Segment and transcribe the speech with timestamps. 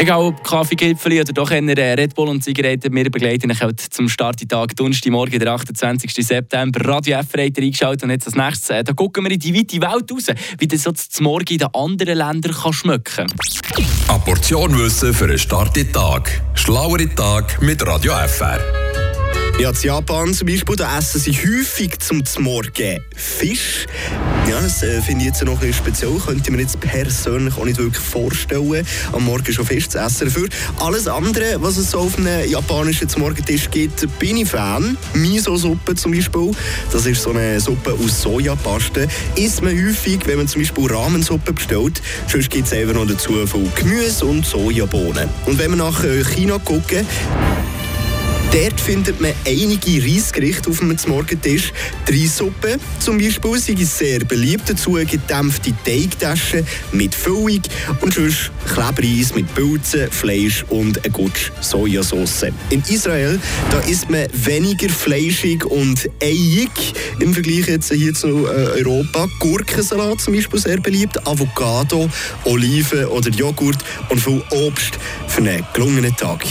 [0.00, 4.08] Egal ob Kaffeegipfel oder doch eher Red Bull und Zigaretten, wir begleiten euch halt zum
[4.08, 6.14] Starttag Donnerstagmorgen, der 28.
[6.14, 6.84] September.
[6.84, 9.80] Radio F reiter eingeschaltet und jetzt als nächstes, äh, da gucken wir in die weite
[9.80, 10.26] Welt raus,
[10.56, 13.26] wie das so zum Morgen in den anderen Ländern kann schmecken kann.
[14.06, 16.42] Eine Portion Wissen für einen Starttag.
[16.54, 18.60] Schlauere Tag mit Radio FR.
[19.58, 23.86] Ja, in Japan zum Beispiel, da essen sie häufig zum Morgen Fisch.
[24.48, 26.18] Ja, das äh, finde ich jetzt noch ein speziell.
[26.24, 30.28] Könnte mir jetzt persönlich auch nicht wirklich vorstellen, am Morgen schon Fisch zu essen.
[30.28, 30.48] Dafür
[30.80, 34.96] alles andere, was es so auf einem japanischen Morgentisch gibt, bin ich Fan.
[35.12, 36.52] Miso-Suppe zum Beispiel,
[36.90, 39.06] das ist so eine Suppe aus Sojapaste.
[39.36, 42.00] Isst man häufig, wenn man zum Beispiel Ramensuppe bestellt.
[42.26, 45.28] Sonst gibt es einfach noch dazu von Gemüse und Sojabohnen.
[45.44, 47.06] Und wenn wir nach äh, China gucken,
[48.50, 51.72] Dort findet man einige Reisgerichte auf dem Morgentisch.
[52.08, 54.70] Die Reissuppe zum Beispiel sind sehr beliebt.
[54.70, 57.60] Dazu gedämpfte Teigtaschen mit Füllung
[58.00, 62.46] und sonst Klebreis mit Pilzen, Fleisch und eine gute Sojasauce.
[62.70, 63.38] In Israel
[63.70, 66.70] da isst man weniger fleischig und eiig
[67.20, 69.26] im Vergleich jetzt hier zu äh, Europa.
[69.40, 72.08] Gurkensalat zum Beispiel sehr beliebt, Avocado,
[72.44, 76.44] Oliven oder Joghurt und viel Obst für einen gelungenen Tag.